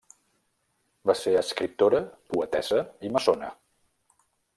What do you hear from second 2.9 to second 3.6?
i maçona.